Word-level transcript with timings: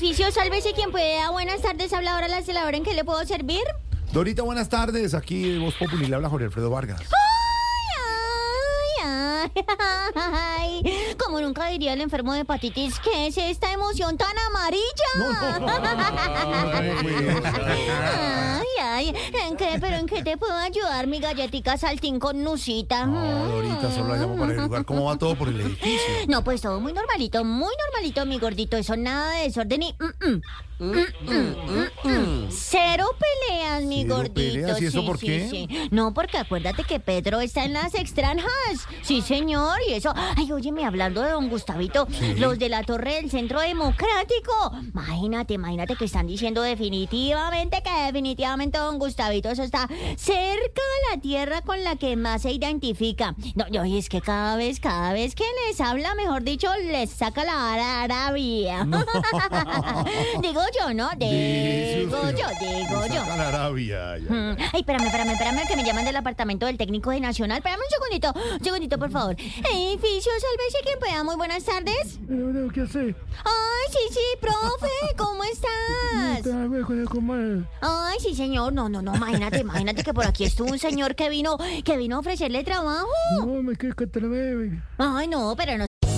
Edificio, 0.00 0.32
sálvese 0.32 0.72
quien 0.72 0.90
pueda. 0.90 1.28
Buenas 1.30 1.60
tardes, 1.60 1.92
habla 1.92 2.14
ahora 2.14 2.26
la 2.26 2.40
celadora. 2.40 2.74
¿En 2.74 2.84
qué 2.84 2.94
le 2.94 3.04
puedo 3.04 3.22
servir? 3.26 3.60
Dorita, 4.14 4.42
buenas 4.42 4.70
tardes. 4.70 5.12
Aquí 5.12 5.58
Voz 5.58 5.74
Populi 5.74 6.06
le 6.06 6.14
habla 6.14 6.30
Jorge 6.30 6.46
Alfredo 6.46 6.70
Vargas. 6.70 7.02
Ay, 9.04 9.52
ay, 9.54 9.64
ay. 10.16 10.82
Como 11.22 11.38
nunca 11.42 11.66
diría 11.66 11.92
el 11.92 12.00
enfermo 12.00 12.32
de 12.32 12.40
hepatitis, 12.40 12.98
¿qué 13.00 13.26
es 13.26 13.36
esta 13.36 13.74
emoción 13.74 14.16
tan 14.16 14.32
amarilla? 14.38 14.84
Ay, 16.72 18.39
ay. 19.00 19.14
¿En 19.48 19.56
qué? 19.56 19.78
¿Pero 19.80 19.96
en 19.96 20.06
qué 20.06 20.22
te 20.22 20.36
puedo 20.36 20.54
ayudar, 20.54 21.06
mi 21.06 21.20
galletica 21.20 21.76
saltín 21.76 22.18
con 22.18 22.42
nusita? 22.42 23.06
No, 23.06 23.48
Dorita, 23.48 23.90
solo 23.92 24.08
la 24.08 24.16
llamo 24.16 24.36
para 24.36 24.52
averiguar 24.52 24.84
cómo 24.84 25.04
va 25.04 25.16
todo 25.16 25.34
por 25.34 25.48
el 25.48 25.60
edificio. 25.60 26.14
No, 26.28 26.44
pues 26.44 26.60
todo 26.60 26.80
muy 26.80 26.92
normalito, 26.92 27.44
muy 27.44 27.72
normalito, 27.86 28.26
mi 28.26 28.38
gordito. 28.38 28.76
Eso 28.76 28.96
nada 28.96 29.36
de 29.36 29.44
desorden 29.44 29.82
y... 29.82 29.94
mm, 29.98 30.40
mm. 30.78 31.12
Mm, 32.04 32.50
mm, 34.04 34.08
mm, 34.08 34.12
mm. 34.12 34.16
Cero 34.20 34.32
peleas, 34.34 34.34
mi 34.34 34.34
¿Cero 34.34 34.34
gordito. 34.34 34.34
peleas? 34.34 34.80
¿Y 34.82 34.84
eso 34.86 35.00
Sí, 35.00 35.06
por 35.06 35.18
sí, 35.18 35.26
qué? 35.26 35.48
sí. 35.50 35.68
No, 35.90 36.12
porque 36.14 36.38
acuérdate 36.38 36.84
que 36.84 37.00
Pedro 37.00 37.40
está 37.40 37.64
en 37.64 37.72
las 37.72 37.94
extranjas. 37.94 38.50
Sí, 39.02 39.22
señor. 39.22 39.78
Y 39.88 39.92
eso... 39.94 40.12
Ay, 40.36 40.50
óyeme, 40.52 40.84
hablando 40.84 41.22
de 41.22 41.30
don 41.30 41.48
Gustavito, 41.48 42.06
los 42.38 42.58
de 42.58 42.68
la 42.68 42.82
Torre 42.84 43.16
del 43.16 43.30
Centro 43.30 43.60
Democrático. 43.60 44.72
Imagínate, 44.92 45.54
imagínate 45.54 45.96
que 45.96 46.04
están 46.04 46.26
diciendo 46.26 46.62
definitivamente 46.62 47.82
que 47.82 47.90
definitivamente 48.06 48.78
don 48.78 48.98
Gustavito 48.98 49.48
eso 49.50 49.62
está 49.62 49.88
cerca 50.16 50.82
a 51.10 51.14
la 51.14 51.20
tierra 51.20 51.62
con 51.62 51.82
la 51.84 51.96
que 51.96 52.16
más 52.16 52.42
se 52.42 52.52
identifica. 52.52 53.34
No, 53.54 53.66
no, 53.70 53.84
y 53.86 53.98
es 53.98 54.08
que 54.08 54.20
cada 54.20 54.56
vez, 54.56 54.80
cada 54.80 55.12
vez 55.12 55.34
que 55.34 55.44
les 55.68 55.80
habla, 55.80 56.14
mejor 56.14 56.42
dicho, 56.42 56.68
les 56.90 57.10
saca 57.10 57.44
la 57.44 58.02
arabia. 58.02 58.86
digo 60.42 60.60
yo, 60.78 60.94
¿no? 60.94 61.10
Digo 61.18 62.30
yo, 62.30 62.46
digo 62.60 63.06
yo. 63.06 63.14
saca 63.20 63.36
la 63.36 63.48
Arabia. 63.48 63.89
Ya. 63.90 64.16
Mm. 64.28 64.56
Ay, 64.72 64.80
espérame, 64.80 65.06
espérame, 65.06 65.32
espérame, 65.32 65.66
que 65.66 65.76
me 65.76 65.84
llaman 65.84 66.04
del 66.04 66.16
apartamento 66.16 66.66
del 66.66 66.76
técnico 66.76 67.10
de 67.10 67.20
Nacional. 67.20 67.58
Espérame 67.58 67.80
un 67.80 67.90
segundito, 67.90 68.56
un 68.58 68.64
segundito, 68.64 68.98
por 68.98 69.10
favor. 69.10 69.36
Edificio, 69.38 70.32
sálvese 70.32 70.78
quien 70.84 70.98
pueda. 70.98 71.24
Muy 71.24 71.36
buenas 71.36 71.64
tardes. 71.64 72.18
¿qué 72.72 72.80
hace? 72.82 73.00
Ay, 73.00 73.86
sí, 73.90 73.98
sí, 74.10 74.20
profe, 74.40 75.16
¿cómo 75.16 75.42
estás? 75.44 75.70
Ay, 77.80 78.18
sí, 78.20 78.34
señor. 78.34 78.72
No, 78.72 78.88
no, 78.88 79.02
no, 79.02 79.14
imagínate, 79.14 79.58
imagínate 79.58 80.02
que 80.02 80.14
por 80.14 80.26
aquí 80.26 80.44
estuvo 80.44 80.70
un 80.70 80.78
señor 80.78 81.14
que 81.14 81.28
vino, 81.28 81.58
que 81.84 81.96
vino 81.96 82.16
a 82.16 82.18
ofrecerle 82.20 82.62
trabajo. 82.64 83.08
No, 83.38 83.62
me 83.62 83.76
quiero 83.76 83.96
que 83.96 84.06
te 84.06 84.20
bebe. 84.20 84.82
Ay, 84.98 85.26
no, 85.28 85.54
pero 85.56 85.78
no. 85.78 85.89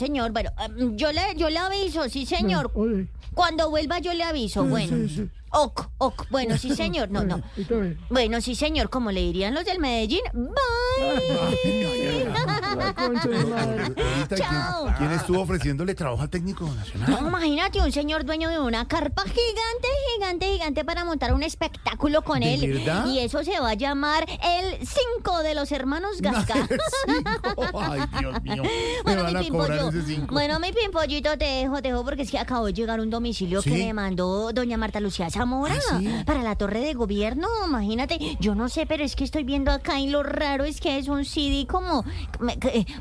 Señor, 0.00 0.32
bueno, 0.32 0.50
em, 0.58 0.96
yo 0.96 1.12
le, 1.12 1.20
yo 1.36 1.48
le 1.50 1.58
aviso, 1.58 2.08
sí, 2.08 2.24
señor. 2.26 2.72
Cuando 3.34 3.70
vuelva 3.70 3.98
yo 4.00 4.12
le 4.14 4.24
aviso, 4.24 4.62
sí, 4.64 4.68
bueno. 4.68 4.96
sí, 5.08 5.08
sí. 5.16 5.28
Ok, 5.52 5.88
ok, 5.98 6.26
bueno, 6.30 6.56
sí, 6.56 6.74
señor. 6.74 7.10
No, 7.10 7.22
no. 7.24 7.42
Bueno, 8.08 8.40
sí, 8.40 8.54
señor, 8.54 8.88
como 8.88 9.10
le 9.10 9.20
dirían 9.20 9.52
los 9.54 9.64
del 9.64 9.78
Medellín. 9.80 10.20
Bye. 10.32 10.50
¿quién- 13.22 14.38
Chao. 14.38 14.94
¿quién, 14.98 15.10
estuvo 15.12 15.40
ofreciéndole 15.40 15.94
trabajo 15.94 16.22
al 16.22 16.30
técnico 16.30 16.64
No, 16.66 16.74
nacional? 16.74 17.18
imagínate 17.26 17.80
un 17.80 17.92
señor 17.92 18.24
dueño 18.24 18.48
de 18.50 18.58
una 18.60 18.86
carpa 18.86 19.22
gigante, 19.22 19.88
gigante, 20.60 20.84
para 20.84 21.04
montar 21.04 21.32
un 21.32 21.42
espectáculo 21.42 22.22
con 22.22 22.40
¿De 22.40 22.54
él. 22.54 22.72
verdad? 22.74 23.06
Y 23.06 23.20
eso 23.20 23.42
se 23.44 23.58
va 23.60 23.70
a 23.70 23.74
llamar 23.74 24.26
el 24.28 24.86
5 24.86 25.42
de 25.42 25.54
los 25.54 25.72
hermanos 25.72 26.10
Gasca. 26.20 26.54
Ay, 27.74 28.00
Dios 28.20 28.42
mío. 28.42 28.62
Bueno, 29.04 29.24
mi 29.24 29.44
pimpollo, 29.44 29.90
bueno, 30.30 30.60
mi 30.60 30.72
pimpollito, 30.72 31.36
te 31.38 31.44
dejo, 31.44 31.80
te 31.80 31.88
dejo 31.88 32.04
porque 32.04 32.22
es 32.22 32.30
que 32.30 32.38
acabo 32.38 32.66
de 32.66 32.72
llegar 32.74 33.00
un 33.00 33.08
domicilio 33.10 33.62
que 33.62 33.70
me 33.70 33.94
mandó 33.94 34.52
doña 34.52 34.76
Marta 34.76 35.00
Lucía 35.00 35.30
Zamora 35.30 35.74
¿Ah, 35.90 35.98
sí? 35.98 36.08
para 36.26 36.42
la 36.42 36.54
torre 36.56 36.80
de 36.80 36.94
gobierno. 36.94 37.48
Imagínate, 37.66 38.18
yo 38.40 38.54
no 38.54 38.68
sé, 38.68 38.86
pero 38.86 39.02
es 39.04 39.16
que 39.16 39.24
estoy 39.24 39.44
viendo 39.44 39.70
acá 39.72 39.98
y 40.00 40.08
lo 40.08 40.22
raro 40.22 40.64
es 40.64 40.80
que 40.80 40.98
es 40.98 41.08
un 41.08 41.24
CD 41.24 41.66
como, 41.66 42.04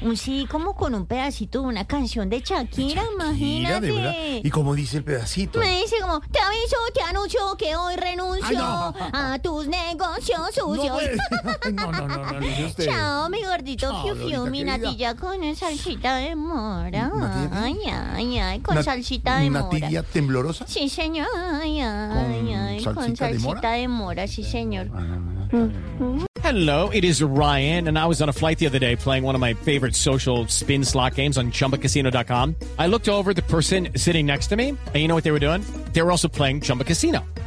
un 0.01 0.17
CD 0.17 0.47
como 0.47 0.75
con 0.75 0.95
un 0.95 1.05
pedacito 1.05 1.61
de 1.61 1.67
una 1.67 1.85
canción 1.85 2.29
de 2.29 2.39
Shakira, 2.41 3.03
imagínate. 3.13 3.91
de. 3.91 4.41
¿Y 4.43 4.49
cómo 4.49 4.73
dice 4.75 4.97
el 4.97 5.03
pedacito? 5.03 5.59
Me 5.59 5.81
dice 5.81 5.95
como, 6.01 6.21
te 6.21 6.39
aviso, 6.39 6.77
te 6.93 7.01
anuncio 7.01 7.48
que 7.57 7.75
hoy 7.75 7.95
renuncio 7.95 8.45
Ay, 8.47 8.55
no. 8.55 8.93
a 9.13 9.39
tus 9.39 9.67
negocios 9.67 10.53
sucios. 10.55 10.97
pues. 10.97 11.73
no, 11.73 11.91
no, 11.91 12.07
no, 12.07 12.17
no, 12.17 12.31
no, 12.33 12.39
dice 12.39 12.65
usted. 12.65 12.85
Chao, 12.85 13.29
mi 13.29 13.43
gordito 13.43 13.89
Chao, 13.91 14.03
fiu 14.03 14.15
fiu, 14.15 14.45
mi 14.47 14.59
querida. 14.63 14.77
natilla 14.77 15.15
con 15.15 15.55
salsita 15.55 16.15
de 16.17 16.35
mora. 16.35 17.09
¿Natilla? 17.09 17.63
Ay, 17.63 17.77
ay, 18.15 18.37
ay, 18.39 18.59
con 18.59 18.75
Una- 18.75 18.83
salsita 18.83 19.37
de 19.39 19.49
mora. 19.49 19.69
tibia 19.69 20.03
temblorosa? 20.03 20.65
Sí, 20.67 20.89
señor. 20.89 21.27
Ay, 21.61 21.79
ay, 21.81 22.53
ay, 22.53 22.83
con 22.83 22.95
salsita 22.95 23.27
de 23.27 23.39
mora? 23.39 23.71
de 23.71 23.87
mora, 23.87 24.27
sí, 24.27 24.43
señor. 24.43 24.87
Ah, 24.93 25.67
Hello, 26.43 26.89
it 26.91 27.03
is 27.03 27.21
Ryan, 27.21 27.87
and 27.89 27.97
I 27.99 28.05
was 28.05 28.21
on 28.21 28.29
a 28.29 28.33
flight 28.33 28.57
the 28.59 28.65
other 28.67 28.79
day 28.79 28.95
playing 28.95 29.23
one 29.23 29.35
of 29.35 29.41
my 29.41 29.53
favorite 29.55 29.95
social 29.95 30.47
spin 30.47 30.83
slot 30.83 31.15
games 31.15 31.37
on 31.37 31.51
chumbacasino.com. 31.51 32.55
I 32.77 32.87
looked 32.87 33.07
over 33.09 33.33
the 33.33 33.41
person 33.43 33.89
sitting 33.95 34.25
next 34.25 34.47
to 34.47 34.55
me, 34.55 34.69
and 34.69 34.95
you 34.95 35.07
know 35.07 35.15
what 35.15 35.23
they 35.23 35.31
were 35.31 35.39
doing? 35.39 35.63
They 35.93 36.01
were 36.01 36.11
also 36.11 36.27
playing 36.27 36.61
Chumba 36.61 36.85
Casino. 36.85 37.19